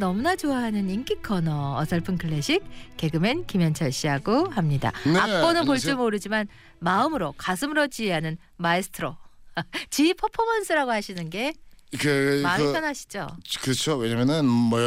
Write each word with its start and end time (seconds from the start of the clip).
너무나 0.00 0.34
좋아하는 0.34 0.88
인기 0.88 1.16
코너 1.16 1.76
어설픈 1.76 2.16
클래식 2.16 2.64
개그맨 2.96 3.44
김현철 3.44 3.92
씨하고 3.92 4.48
합니다. 4.48 4.92
네, 5.04 5.18
악보는 5.18 5.66
볼 5.66 5.78
줄. 5.78 5.94
모르지만 5.94 6.48
마음으로 6.78 7.34
가슴으로 7.36 7.86
지휘하는 7.88 8.38
마에스트로 8.56 9.14
지휘 9.90 10.14
퍼포먼스라고 10.14 10.90
하시는 10.90 11.28
게 11.28 11.52
그, 11.98 12.40
마음이 12.42 12.64
그, 12.64 12.72
편하시죠? 12.72 13.26
그렇죠. 13.60 13.96
왜냐면은 13.98 14.46
뭐 14.46 14.78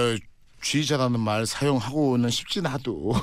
쥐자라는 0.63 1.19
말 1.19 1.45
사용하고는 1.45 2.29
쉽진 2.29 2.65
하도 2.65 3.13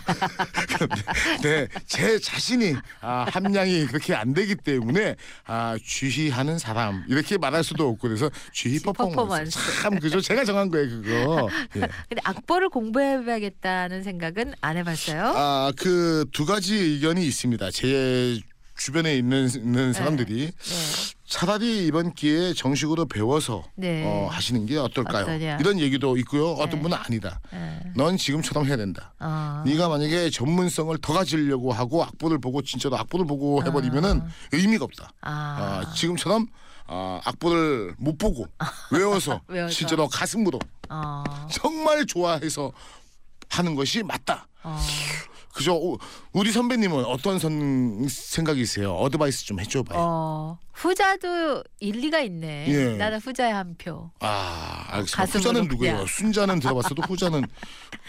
네, 1.43 1.66
제 1.87 2.19
자신이 2.19 2.75
아, 3.01 3.27
함량이 3.30 3.87
그렇게 3.87 4.15
안 4.15 4.35
되기 4.35 4.55
때문에 4.55 5.16
아, 5.47 5.77
쥐하는 5.85 6.59
사람 6.59 7.05
이렇게 7.09 7.39
말할 7.39 7.65
수도 7.65 7.89
없고 7.89 8.09
그래서 8.09 8.30
쥐쥐 8.53 8.85
퍼포먼스. 8.85 9.59
참 9.83 9.99
그죠 9.99 10.21
제가 10.21 10.45
정한 10.45 10.71
거예요 10.71 10.89
그거 10.89 11.49
예. 11.77 11.80
근데 11.80 12.21
악보를 12.25 12.69
공부해봐야겠다는 12.69 14.02
생각은 14.02 14.55
안 14.61 14.77
해봤어요? 14.77 15.25
아그 15.25 16.27
두 16.33 16.45
가지 16.47 16.75
의견이 16.77 17.27
있습니다 17.27 17.71
제 17.71 18.38
주변에 18.77 19.16
있는, 19.16 19.49
있는 19.55 19.93
사람들이 19.93 20.47
네. 20.47 21.20
차라리 21.30 21.87
이번 21.87 22.12
기회에 22.12 22.52
정식으로 22.55 23.07
배워서 23.07 23.62
네. 23.77 24.05
어, 24.05 24.27
하시는 24.30 24.66
게 24.66 24.77
어떨까요 24.77 25.23
어떠냐. 25.23 25.59
이런 25.60 25.79
얘기도 25.79 26.16
있고요 26.18 26.51
어떤 26.54 26.71
네. 26.71 26.82
분은 26.82 26.99
아니다 27.01 27.41
네. 27.52 27.80
넌 27.95 28.16
지금처럼 28.16 28.66
해야 28.66 28.77
된다 28.77 29.15
어. 29.21 29.63
네가 29.65 29.88
만약에 29.88 30.30
전문성을 30.30 30.99
더 30.99 31.13
가지려고 31.13 31.73
하고 31.73 32.02
악보를 32.02 32.41
보고 32.41 32.60
진짜로 32.63 32.99
악보를 32.99 33.27
보고 33.27 33.63
해버리면은 33.65 34.23
의미가 34.52 34.85
없다. 34.85 35.13
아. 35.21 35.82
아, 35.87 35.93
지금처럼 35.95 36.49
아, 36.88 37.21
악보를 37.24 37.95
못 37.99 38.19
보고 38.19 38.47
외워서, 38.91 39.41
외워서. 39.47 39.73
실제로 39.73 40.09
가슴으로 40.09 40.59
어. 40.88 41.23
정말 41.52 42.04
좋아해서 42.07 42.73
하는 43.49 43.76
것이 43.76 44.02
맞다. 44.02 44.49
어. 45.51 45.52
그죠? 45.52 45.74
오, 45.74 45.98
우리 46.32 46.52
선배님은 46.52 47.04
어떤 47.04 47.38
선, 47.38 48.06
생각이세요? 48.09 48.93
어드바이스 48.95 49.46
좀 49.46 49.60
해줘봐요. 49.60 49.98
어. 50.01 50.59
후자도 50.73 51.62
일리가 51.80 52.20
있네. 52.20 52.66
예. 52.68 52.96
나는 52.96 53.18
후자에 53.18 53.51
한 53.51 53.74
표. 53.76 54.10
아, 54.20 54.84
알겠습니다. 54.88 55.16
가슴으로 55.16 55.38
후자는 55.38 55.68
누구예요? 55.68 55.92
그냥. 55.95 56.07
순자는 56.07 56.60
들어봤어도 56.60 57.02
후자는 57.02 57.45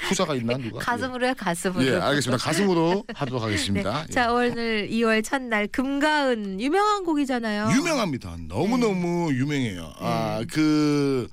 후자가 0.07 0.35
있나 0.35 0.57
누가? 0.57 0.79
가슴으로 0.79 1.27
해 1.27 1.33
가슴으로. 1.33 1.83
예, 1.83 1.95
예 1.95 1.95
알겠습니다. 1.99 2.41
가슴으로 2.41 3.03
하도록 3.13 3.43
하겠습니다. 3.43 4.05
예. 4.07 4.13
자 4.13 4.31
오늘 4.31 4.87
2월 4.89 5.23
첫날 5.23 5.67
금가은 5.67 6.61
유명한 6.61 7.03
곡이잖아요. 7.03 7.71
유명합니다. 7.75 8.37
너무 8.47 8.77
너무 8.77 9.33
유명해요. 9.33 9.81
네. 9.81 9.95
아 9.99 10.43
그. 10.49 11.27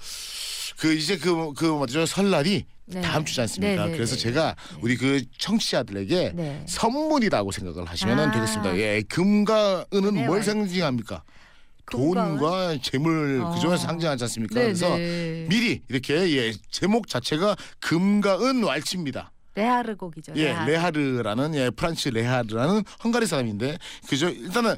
그 0.79 0.95
이제 0.95 1.19
그그 1.19 1.65
뭐죠 1.65 2.07
설날이 2.07 2.65
네. 2.87 3.01
다음 3.03 3.25
주지 3.25 3.41
않습니까? 3.41 3.85
네, 3.85 3.91
네, 3.91 3.97
그래서 3.97 4.15
네. 4.15 4.21
제가 4.23 4.57
우리 4.81 4.97
그 4.97 5.23
청취자들에게 5.37 6.33
네. 6.35 6.65
선물이라고 6.67 7.51
생각을 7.53 7.87
하시면 7.87 8.19
아. 8.19 8.31
되겠습니다. 8.31 8.77
예, 8.79 9.03
금과 9.03 9.87
은은 9.93 10.15
네, 10.15 10.27
뭘. 10.27 10.43
상징합니까? 10.43 11.23
돈과 11.91 12.79
재물 12.83 13.41
어. 13.43 13.55
그중에 13.55 13.77
상징하지 13.77 14.25
않습니까? 14.25 14.55
네, 14.55 14.67
그래서 14.67 14.97
네. 14.97 15.47
미리 15.49 15.83
이렇게 15.89 16.15
예, 16.37 16.53
제목 16.71 17.09
자체가 17.09 17.57
금과 17.81 18.41
은 18.41 18.63
왈츠입니다. 18.63 19.33
레하르 19.55 19.97
곡이죠. 19.97 20.33
예, 20.37 20.45
레하르. 20.45 20.71
레하르라는 20.71 21.55
예, 21.57 21.71
프란츠 21.71 22.11
레하르라는 22.11 22.85
헝가리 23.03 23.27
사람인데 23.27 23.79
그죠? 24.09 24.29
일단은 24.29 24.77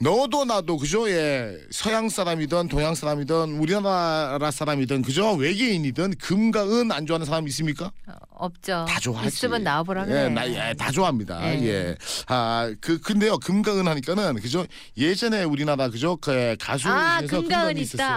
너도 0.00 0.44
나도 0.44 0.76
그죠? 0.76 1.08
예, 1.08 1.56
서양 1.70 2.08
사람이든 2.08 2.68
동양 2.68 2.94
사람이든 2.94 3.58
우리나라 3.58 4.50
사람이든 4.50 5.02
그죠? 5.02 5.34
외계인이든 5.34 6.16
금과 6.16 6.64
은 6.68 6.92
안 6.92 7.06
좋아하는 7.06 7.24
사람 7.24 7.46
있습니까? 7.48 7.90
어, 8.06 8.12
없죠. 8.32 8.84
다 8.88 8.98
좋아하지. 9.00 9.28
있으면 9.28 9.62
나와보라 9.62 10.02
예, 10.02 10.06
그래. 10.06 10.28
나, 10.28 10.48
예, 10.48 10.74
다 10.74 10.90
좋아합니다. 10.90 11.40
예. 11.56 11.62
예. 11.64 11.96
아, 12.26 12.72
그 12.80 13.00
근데요. 13.00 13.38
금과 13.38 13.78
은 13.78 13.86
하니까는 13.88 14.34
그죠? 14.40 14.66
예전에 14.96 15.44
우리나라 15.44 15.88
그죠? 15.88 16.16
그 16.16 16.56
가수 16.60 16.88
아 16.88 17.18
중에서 17.20 17.30
금가은 17.30 17.48
금가은이 17.48 17.80
있었어요. 17.82 18.08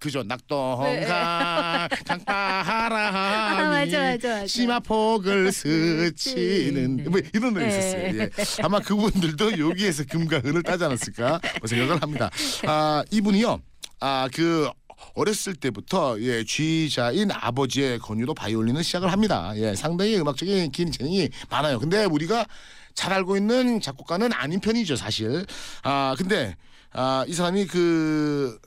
그죠? 0.00 0.22
낙동강 0.22 0.96
강파하라 2.06 3.08
아, 3.08 3.68
맞아, 3.68 3.98
맞아, 3.98 4.28
맞아. 4.28 4.46
심화폭을 4.46 5.52
스치는 5.52 7.04
뭐 7.10 7.20
이런 7.34 7.52
노래 7.52 7.66
예. 7.66 7.68
있었어요. 7.68 8.18
예. 8.22 8.30
아마 8.62 8.80
그분들도 8.80 9.58
여기에서 9.58 10.04
금과 10.04 10.40
은을 10.44 10.62
따지 10.62 10.84
않았을까 10.84 11.40
뭐 11.60 11.66
생각을 11.68 12.02
합니다. 12.02 12.30
아 12.66 13.04
이분이요. 13.10 13.60
아그 14.00 14.70
어렸을 15.14 15.54
때부터 15.54 16.18
예 16.22 16.44
쥐자인 16.44 17.30
아버지의 17.30 17.98
권유로 17.98 18.32
바이올린을 18.34 18.82
시작을 18.82 19.12
합니다. 19.12 19.52
예 19.56 19.74
상당히 19.74 20.16
음악적인 20.18 20.72
긴 20.72 20.90
재능이 20.90 21.28
많아요. 21.50 21.78
근데 21.78 22.06
우리가 22.06 22.46
잘 22.94 23.12
알고 23.12 23.36
있는 23.36 23.82
작곡가는 23.82 24.32
아닌 24.32 24.60
편이죠 24.60 24.96
사실. 24.96 25.44
아 25.82 26.14
근데 26.16 26.56
아 26.92 27.24
이 27.28 27.32
사람이 27.34 27.66
그 27.66 28.58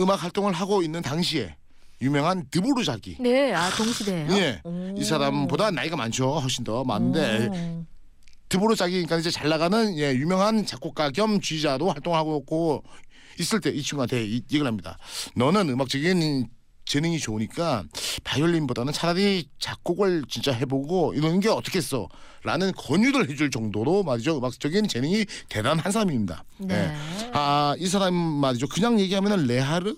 음악 0.00 0.22
활동을 0.22 0.52
하고 0.52 0.82
있는 0.82 1.02
당시에 1.02 1.54
유명한 2.02 2.46
드보르자기 2.50 3.16
네, 3.20 3.52
아 3.52 3.68
동시대예요. 3.70 4.32
예. 4.32 4.60
오. 4.64 4.94
이 4.96 5.04
사람보다 5.04 5.70
나이가 5.70 5.96
많죠. 5.96 6.38
훨씬 6.38 6.64
더 6.64 6.82
많은데 6.82 7.48
오. 7.48 7.84
드보르자기니까 8.48 9.18
이제 9.18 9.30
잘 9.30 9.48
나가는 9.48 9.96
예, 9.98 10.12
유명한 10.14 10.64
작곡가 10.64 11.10
겸 11.10 11.40
쥐자로 11.40 11.90
활동하고 11.90 12.38
있고 12.42 12.82
있을 13.38 13.60
때 13.60 13.70
이 13.70 13.82
친구한테 13.82 14.24
이, 14.24 14.42
이걸 14.50 14.66
합니다. 14.66 14.98
너는 15.36 15.68
음악적인 15.68 16.48
재능이 16.90 17.20
좋으니까 17.20 17.84
바이올린보다는 18.24 18.92
차라리 18.92 19.46
작곡을 19.60 20.24
진짜 20.28 20.52
해보고 20.52 21.14
이러는 21.14 21.38
게 21.38 21.48
어떻겠어? 21.48 22.08
라는 22.42 22.72
권유를 22.72 23.30
해줄 23.30 23.50
정도로 23.50 24.02
말이죠. 24.02 24.38
음악적인 24.38 24.88
재능이 24.88 25.24
대단한 25.48 25.92
사람입니다. 25.92 26.42
네. 26.58 26.74
예. 26.74 27.30
아, 27.32 27.76
이 27.78 27.86
사람 27.86 28.14
말이죠. 28.14 28.66
그냥 28.66 28.98
얘기하면은 28.98 29.46
레하르 29.46 29.94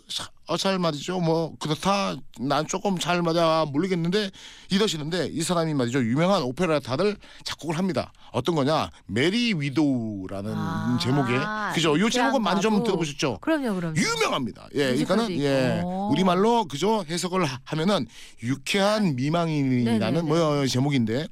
어, 0.49 0.57
잘 0.57 0.79
말이죠. 0.79 1.21
뭐 1.21 1.55
그렇다. 1.61 2.17
난 2.41 2.67
조금 2.67 2.99
잘 2.99 3.23
맞아 3.23 3.65
모르겠는데 3.71 4.31
이러시는데 4.71 5.29
이 5.29 5.41
사람이 5.43 5.73
말이죠. 5.75 6.01
유명한 6.01 6.43
오페라타를 6.43 7.17
작곡을 7.45 7.79
합니다. 7.79 8.13
어떤 8.33 8.55
거냐? 8.57 8.91
메리 9.07 9.55
위도우라는 9.55 10.53
아, 10.55 10.99
제목의 11.01 11.39
그죠? 11.75 11.99
요 11.99 12.11
제목은 12.11 12.43
많이 12.43 12.61
좀. 12.61 12.83
들어보셨죠? 12.83 13.39
그럼요, 13.41 13.75
그럼요. 13.77 13.95
유명합니다. 13.97 14.69
예, 14.75 14.87
그러니까는 14.89 15.31
예, 15.41 15.77
있고. 15.79 16.09
우리 16.11 16.25
말로 16.25 16.65
그죠 16.65 17.05
해석을 17.09 17.45
하- 17.45 17.61
하면은 17.65 18.07
유쾌한 18.43 19.15
미망인이라는 19.15 19.99
네네네. 19.99 20.23
뭐 20.23 20.67
제목인데 20.67 21.29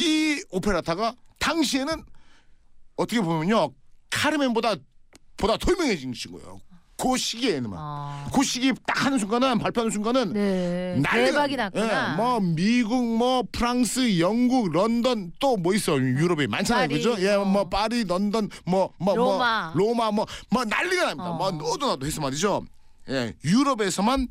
이 0.00 0.42
오페라타가 0.50 1.14
당시에는 1.40 2.02
어떻게 2.96 3.20
보면요 3.20 3.72
카르멘보다 4.10 4.74
보다 5.36 5.56
더 5.58 5.70
유명해진 5.72 6.12
친구예요. 6.14 6.60
그 7.00 7.16
시기에는 7.16 7.70
막. 7.70 7.78
아. 7.80 8.26
그 8.34 8.42
시기 8.42 8.72
딱 8.84 9.06
하는 9.06 9.18
순간은 9.18 9.58
발표하는 9.60 9.90
순간은 9.90 10.32
네. 10.32 10.96
난리가 11.00 11.46
대박이. 11.46 11.56
났구나. 11.56 12.12
예, 12.12 12.16
뭐 12.16 12.40
미국, 12.40 13.04
뭐 13.16 13.44
프랑스, 13.52 14.18
영국, 14.18 14.72
런던 14.72 15.32
또 15.38 15.56
뭐 15.56 15.74
있어 15.74 15.96
유럽에 15.96 16.46
많잖아요, 16.48 16.88
파리, 16.88 16.94
그죠? 17.02 17.16
예, 17.20 17.30
어. 17.34 17.44
뭐 17.44 17.68
파리, 17.68 18.04
런던, 18.04 18.48
뭐뭐 18.66 19.14
로마. 19.16 19.72
뭐 19.74 19.86
로마, 19.88 20.10
뭐 20.10 20.26
뭐 20.50 20.64
난리가 20.64 21.04
납니다. 21.06 21.30
어. 21.30 21.34
뭐 21.34 21.50
너도 21.52 21.86
나도 21.86 22.04
해서 22.04 22.20
말이죠. 22.20 22.64
예, 23.10 23.32
유럽에서만 23.44 24.26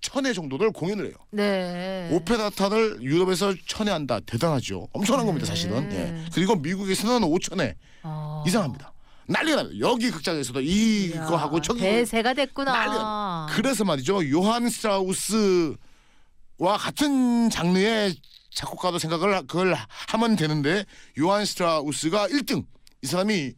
천회 0.00 0.32
정도를 0.32 0.72
공연을 0.72 1.06
해요. 1.06 1.14
네. 1.30 2.08
오페라타를 2.12 3.02
유럽에서 3.02 3.54
천회 3.66 3.92
한다. 3.92 4.18
대단하죠. 4.26 4.88
엄청난 4.92 5.26
겁니다, 5.26 5.46
사실은. 5.46 5.88
네. 5.90 5.96
예. 6.24 6.24
그리고 6.34 6.56
미국에서는 6.56 7.22
오천회 7.22 7.74
어. 8.02 8.42
이상합니다. 8.46 8.92
난리가 9.26 9.56
납니다. 9.62 9.78
여기 9.86 10.10
극장에서도 10.10 10.60
이거 10.60 11.36
하고 11.36 11.60
저기 11.60 11.80
대세가 11.80 12.34
됐구나. 12.34 12.72
난리가 12.72 13.46
그래서 13.50 13.84
말이죠. 13.84 14.28
요한 14.30 14.68
스트라우스와 14.68 15.76
같은 16.78 17.50
장르의 17.50 18.14
작곡가도 18.52 18.98
생각을 18.98 19.34
하- 19.34 19.42
그걸 19.42 19.76
하면 20.08 20.36
되는데 20.36 20.84
요한 21.20 21.44
스트라우스가 21.44 22.28
1등 22.28 22.64
이 23.02 23.06
사람이 23.06 23.52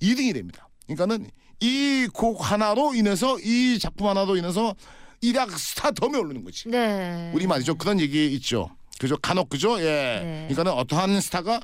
2등이 0.00 0.32
됩니다. 0.32 0.68
그러니까는 0.86 1.30
이 1.60 2.08
곡 2.14 2.50
하나로 2.50 2.94
인해서 2.94 3.38
이 3.40 3.78
작품 3.78 4.08
하나로 4.08 4.36
인해서 4.36 4.74
일약 5.20 5.50
스타덤에 5.50 6.16
오르는 6.18 6.42
거지. 6.42 6.68
네. 6.70 7.30
우리 7.34 7.46
말이죠. 7.46 7.74
그런 7.74 8.00
얘기 8.00 8.32
있죠. 8.32 8.70
그죠? 8.98 9.18
간혹 9.18 9.50
그죠? 9.50 9.78
예. 9.80 9.84
네. 9.84 10.46
그러니까는 10.48 10.72
어떠한 10.72 11.20
스타가 11.20 11.60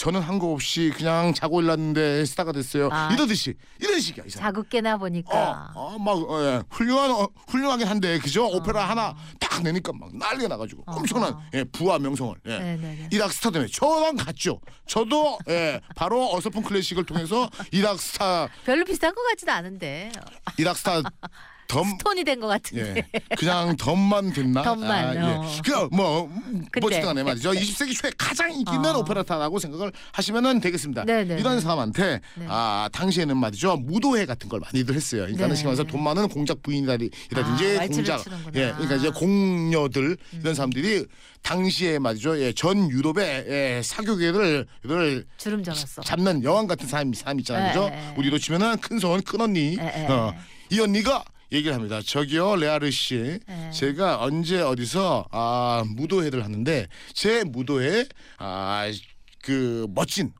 저는 0.00 0.22
한 0.22 0.38
거 0.40 0.52
없이 0.52 0.90
그냥 0.96 1.34
자고 1.34 1.60
일났는데 1.60 2.24
스타가 2.24 2.52
됐어요. 2.52 2.88
아. 2.90 3.10
이러듯이 3.12 3.52
이런 3.78 4.00
식이야 4.00 4.24
이 4.26 4.30
사람. 4.30 4.46
자국 4.54 4.70
깨나 4.70 4.96
보니까. 4.96 5.70
어, 5.74 5.94
어, 5.94 5.98
막 5.98 6.12
어, 6.16 6.42
예. 6.42 6.62
훌륭한 6.70 7.10
어, 7.10 7.28
훌륭하긴 7.48 7.86
한데 7.86 8.18
그죠? 8.18 8.46
오페라 8.46 8.88
하나 8.88 9.14
딱 9.38 9.62
내니까 9.62 9.92
막 9.92 10.08
난리가 10.16 10.48
나가지고 10.48 10.84
어. 10.86 10.92
엄청난 10.96 11.36
예, 11.52 11.64
부와 11.64 11.98
명성을 11.98 12.34
예. 12.46 12.58
네네네. 12.58 13.08
이락 13.12 13.30
스타 13.30 13.50
때문에 13.50 13.70
저랑 13.70 14.16
같죠. 14.16 14.58
저도 14.86 15.38
예, 15.50 15.78
바로 15.94 16.32
어설픈 16.34 16.62
클래식을 16.62 17.04
통해서 17.04 17.50
일약 17.70 18.00
스타 18.00 18.48
별로 18.64 18.86
비싼 18.86 19.14
것 19.14 19.22
같지도 19.28 19.52
않은데 19.52 20.12
일약 20.56 20.78
스타덤 20.78 21.96
톤이 21.98 22.24
된 22.24 22.40
것 22.40 22.48
같은데. 22.48 23.04
예, 23.14 23.20
그냥 23.36 23.76
덤만 23.76 24.32
됐나? 24.32 24.62
덤만, 24.62 25.14
예. 25.14 25.20
어. 25.20 25.88
뭐 25.92 26.28
근데. 26.72 26.80
멋지다네 26.80 27.22
말이죠. 27.22 27.52
20세기 27.52 27.94
초에 27.94 28.10
가장 28.18 28.50
인기 28.52 28.74
있는 28.74 28.90
어. 28.94 28.98
오페레타라고 28.98 29.58
생각을 29.60 29.92
하시면은 30.12 30.60
되겠습니다. 30.60 31.04
네네네. 31.04 31.40
이런 31.40 31.60
사람한테 31.60 32.20
네. 32.34 32.46
아 32.48 32.88
당시에는 32.92 33.36
말이죠 33.36 33.76
무도회 33.76 34.26
같은 34.26 34.48
걸 34.48 34.60
많이들 34.60 34.94
했어요. 34.96 35.22
그러니까 35.22 35.44
네. 35.44 35.48
는 35.48 35.56
시간에서 35.56 35.84
돈 35.84 36.02
많은 36.02 36.28
공작 36.28 36.60
부인이라든지 36.62 37.78
아, 37.78 37.86
공작. 37.86 38.26
음. 38.26 38.44
예, 38.56 38.72
그러니까 38.72 38.96
이제 38.96 39.10
공녀들 39.10 40.16
이런 40.32 40.54
사람들이 40.54 41.06
당시에 41.42 41.98
말이죠 41.98 42.38
예, 42.40 42.52
전 42.52 42.90
유럽의 42.90 43.44
예, 43.48 43.80
사교계를 43.84 44.66
를 44.82 45.26
주름 45.36 45.62
잡았어. 45.62 46.02
잡는 46.02 46.42
여왕 46.42 46.66
같은 46.66 46.86
사람 46.88 47.12
사람 47.12 47.38
있잖아요, 47.40 47.64
예, 47.64 47.72
그죠? 47.72 47.90
우리로 48.18 48.38
치면은 48.38 48.76
큰 48.78 48.98
손, 48.98 49.22
큰 49.22 49.40
언니. 49.40 49.76
예, 49.78 49.92
예, 50.02 50.06
어, 50.06 50.34
예. 50.34 50.40
이 50.76 50.80
언니가 50.80 51.24
얘기를 51.52 51.74
합니다. 51.74 52.00
저기요, 52.04 52.56
레아르 52.56 52.90
씨, 52.90 53.40
예. 53.48 53.70
제가 53.72 54.22
언제 54.22 54.60
어디서 54.60 55.26
아 55.30 55.82
무도회를 55.86 56.44
하는데 56.44 56.86
제 57.12 57.44
무도회 57.44 58.06
아그 58.38 59.86
멋진 59.90 60.32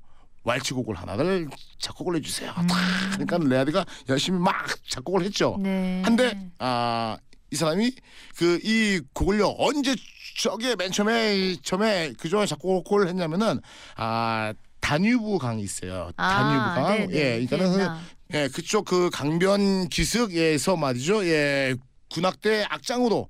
왈츠곡을 0.44 0.94
하나를 0.94 1.48
작곡을 1.78 2.16
해주세요. 2.16 2.52
딱 2.54 2.76
그러니까 3.12 3.38
레아르가 3.38 3.84
열심히 4.08 4.38
막 4.38 4.54
작곡을 4.88 5.22
했죠. 5.22 5.56
음. 5.56 5.62
네. 5.62 6.02
한데 6.04 6.50
아 6.58 7.16
이 7.52 7.56
사람이 7.56 7.90
그 8.36 8.60
이 8.62 9.00
곡을요 9.12 9.56
언제 9.58 9.96
저게 10.38 10.76
맨 10.76 10.92
처음에 10.92 11.56
처음에 11.64 12.12
그저 12.16 12.46
작곡을 12.46 13.08
했냐면은 13.08 13.60
아 13.96 14.54
다뉴브 14.80 15.38
강이 15.38 15.60
있어요. 15.62 16.12
다뉴브 16.16 16.64
강. 16.64 16.84
아, 16.86 16.96
네네. 16.96 17.12
예, 17.16 17.44
그러니까는 17.46 17.98
예, 18.32 18.48
그쪽 18.48 18.84
그 18.84 19.10
강변 19.10 19.88
기슭에서 19.88 20.76
말이죠. 20.76 21.24
예, 21.26 21.74
군악대 22.10 22.66
악장으로 22.68 23.28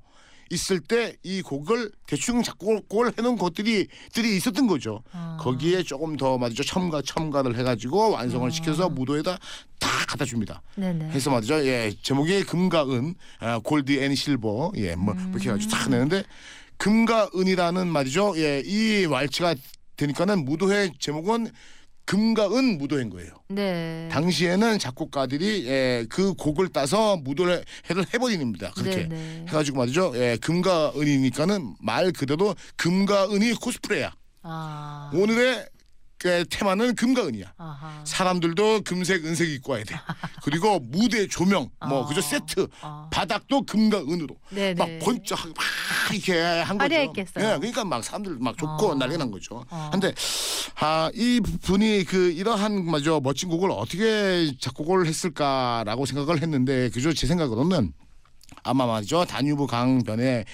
있을 0.53 0.81
때 0.81 1.17
이 1.23 1.43
곡을 1.43 1.93
대충 2.09 2.43
작곡을 2.43 3.13
해놓은 3.17 3.39
것들이 3.39 3.87
들이 4.13 4.37
있었던 4.37 4.67
거죠. 4.67 5.03
어. 5.13 5.37
거기에 5.39 5.83
조금 5.85 6.17
더 6.17 6.39
말이죠 6.39 6.65
첨가 6.65 7.03
첨가를 7.03 7.57
해가지고 7.57 8.11
완성을 8.11 8.49
어. 8.49 8.51
시켜서 8.51 8.89
무도에다 8.89 9.39
다 9.79 9.89
갖다 10.09 10.25
줍니다. 10.25 10.61
네네. 10.75 11.11
해서 11.11 11.31
말이죠. 11.31 11.65
예, 11.67 11.93
제목이 12.03 12.43
금과 12.45 12.83
은, 12.85 13.15
아, 13.39 13.59
Gold 13.61 13.93
and 14.03 14.15
Silver, 14.15 14.73
예, 14.77 14.97
뭐 14.97 15.15
이렇게 15.15 15.51
해가지고 15.51 15.71
탁 15.71 15.89
내는데 15.89 16.25
금과 16.79 17.31
은이라는 17.37 17.87
말이죠. 17.87 18.35
예, 18.39 18.61
이 18.65 19.07
왈츠가 19.07 19.55
되니까는 19.97 20.45
무도회 20.45 20.91
제목은 20.99 21.49
금과 22.11 22.47
은 22.49 22.77
무도회인 22.77 23.09
거예요. 23.09 23.31
네. 23.51 24.09
당시에는 24.11 24.81
작곡가들이 24.81 25.69
예, 25.69 26.07
그 26.09 26.35
곡을 26.35 26.71
따서 26.71 27.17
무도회를 27.17 27.63
해버립니다. 28.13 28.73
그렇게 28.73 29.07
네네. 29.07 29.45
해가지고 29.47 29.79
말이죠. 29.79 30.13
예, 30.17 30.37
금과 30.41 30.95
은이니까는 30.97 31.77
말 31.81 32.11
그대로 32.11 32.57
금과 32.75 33.31
은이 33.31 33.53
코스프레야. 33.53 34.13
아. 34.43 35.13
오늘의 35.15 35.67
그 36.21 36.45
테마는 36.51 36.97
금과 36.97 37.29
은이야. 37.29 37.55
아하. 37.57 38.05
사람들도 38.05 38.83
금색, 38.83 39.25
은색 39.25 39.49
입고 39.49 39.73
와야 39.73 39.85
돼. 39.85 39.95
그리고 40.45 40.79
무대 40.79 41.27
조명, 41.27 41.71
뭐 41.89 42.01
어. 42.01 42.07
그죠 42.07 42.21
세트, 42.21 42.69
어. 42.83 43.09
바닥도 43.11 43.63
금과 43.63 44.01
은으로 44.01 44.37
네네. 44.51 44.75
막 44.75 44.87
번쩍 45.03 45.39
막 45.49 45.57
이렇게 46.13 46.39
한 46.39 46.77
거죠. 46.77 46.95
화려했겠어요. 46.95 47.45
예, 47.45 47.57
그러니까 47.57 47.87
막 47.87 48.05
사람들 48.05 48.37
막 48.39 48.59
좋고 48.59 48.91
어. 48.91 48.95
난리 48.97 49.17
난 49.17 49.31
거죠. 49.31 49.65
어. 49.71 49.89
근데 49.91 50.13
아, 50.79 51.11
이 51.15 51.41
분이 51.63 52.05
그 52.05 52.31
이러한 52.33 52.85
맞아 52.85 53.19
멋진 53.23 53.49
곡을 53.49 53.71
어떻게 53.71 54.53
작곡을 54.61 55.07
했을까라고 55.07 56.05
생각을 56.05 56.43
했는데 56.43 56.91
그죠 56.91 57.15
제 57.15 57.27
생각으로는 57.27 57.95
아마 58.63 58.85
말이죠 58.85 59.25
다뉴브 59.25 59.67
강변에 59.69 60.45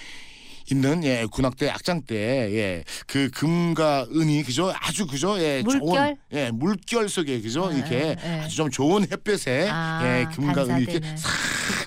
있는 0.71 1.03
예 1.03 1.25
군악대 1.31 1.69
악장 1.69 2.01
때예그 2.03 3.29
금과 3.33 4.07
은이 4.13 4.43
그죠 4.43 4.73
아주 4.79 5.07
그죠 5.07 5.39
예 5.39 5.63
좋은 5.63 5.79
물결? 5.79 6.17
예 6.33 6.51
물결 6.51 7.09
속에 7.09 7.41
그죠 7.41 7.69
예, 7.71 7.77
이렇게 7.77 7.95
예, 7.95 8.15
예. 8.23 8.41
아주 8.41 8.55
좀 8.57 8.69
좋은 8.69 9.03
햇볕에 9.09 9.69
아, 9.71 10.01
예 10.03 10.25
금과 10.35 10.65
은이 10.65 10.83
이렇게. 10.83 11.15
싹 11.15 11.31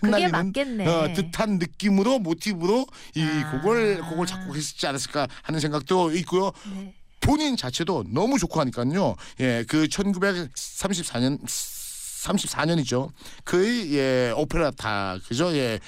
그게 0.01 0.29
맞겠네. 0.29 0.87
어, 0.87 1.13
듯한 1.15 1.59
느낌으로 1.59 2.19
모티브로 2.19 2.87
이 3.15 3.23
아. 3.23 3.51
곡을 3.51 4.01
곡을 4.03 4.27
작곡했지 4.27 4.87
않았을까 4.87 5.29
하는 5.43 5.61
생각도 5.61 6.13
있고요. 6.13 6.53
네. 6.75 6.95
본인 7.21 7.57
자체도 7.57 8.07
너무 8.09 8.39
좋고 8.39 8.61
하니까요. 8.61 9.15
예, 9.41 9.65
그 9.69 9.87
1934년 9.87 11.39
34년이죠. 11.45 13.11
그의 13.45 13.95
예, 13.95 14.33
오페라타 14.37 15.19
그죠? 15.27 15.55
예. 15.55 15.79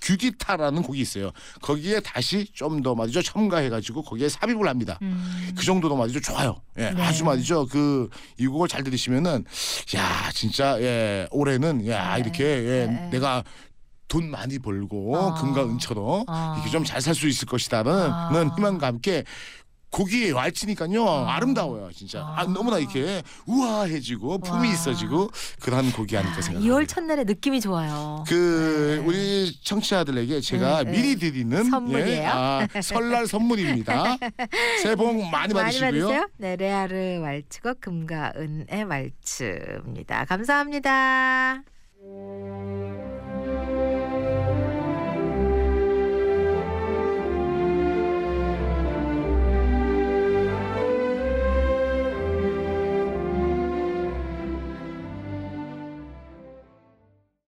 규디타라는 0.00 0.82
곡이 0.82 1.00
있어요. 1.00 1.30
거기에 1.62 2.00
다시 2.00 2.46
좀 2.54 2.82
더 2.82 2.94
말이죠 2.94 3.20
첨가해가지고 3.22 4.02
거기에 4.02 4.28
삽입을 4.28 4.66
합니다. 4.68 4.98
음. 5.02 5.52
그 5.56 5.64
정도로 5.64 5.96
말이죠 5.96 6.20
좋아요. 6.20 6.60
예, 6.78 6.90
네. 6.90 7.02
아주 7.02 7.24
말이죠 7.24 7.66
그 7.66 8.08
이 8.38 8.46
곡을 8.46 8.68
잘 8.68 8.82
들으시면은 8.82 9.44
야 9.96 10.30
진짜 10.32 10.80
예 10.80 11.28
올해는 11.30 11.86
야 11.88 12.14
네. 12.14 12.20
이렇게 12.20 12.44
예, 12.44 12.86
네. 12.86 13.10
내가 13.12 13.44
돈 14.08 14.30
많이 14.30 14.58
벌고 14.58 15.16
어. 15.16 15.34
금과 15.34 15.64
은처럼 15.64 16.24
어. 16.26 16.54
이렇게 16.56 16.70
좀 16.70 16.84
잘 16.84 17.00
살 17.00 17.14
수 17.14 17.28
있을 17.28 17.46
것이다는 17.46 17.92
아. 17.92 18.30
는 18.32 18.50
희망과 18.56 18.86
함께 18.86 19.24
곡이 19.90 20.30
왈츠니까요 20.32 21.26
아름다워요 21.26 21.90
진짜 21.92 22.20
아, 22.20 22.40
아. 22.40 22.44
너무나 22.44 22.78
이렇게 22.78 23.22
우아해지고 23.46 24.38
품이 24.38 24.68
와. 24.68 24.74
있어지고 24.74 25.30
그런 25.60 25.90
곡이 25.92 26.16
아닐까 26.16 26.38
아, 26.38 26.40
생각합니다. 26.40 26.74
2월 26.74 26.88
첫날에 26.88 27.24
느낌이 27.24 27.60
좋아요. 27.60 28.24
그 28.28 28.98
네. 29.00 29.06
우리 29.06 29.58
청취자들에게 29.62 30.40
제가 30.40 30.84
네, 30.84 30.90
미리 30.92 31.16
드리는 31.16 31.64
선물이에요? 31.64 32.08
예, 32.22 32.26
아, 32.26 32.66
설날 32.82 33.26
선물입니다. 33.26 34.16
새해 34.82 34.94
복 34.94 35.12
많이 35.30 35.52
받으시고요. 35.52 35.90
받으세요. 35.90 36.28
네, 36.36 36.56
레아르 36.56 37.20
왈츠곡 37.20 37.80
금과 37.80 38.32
은의 38.36 38.84
왈츠입니다. 38.84 40.24
감사합니다. 40.26 41.62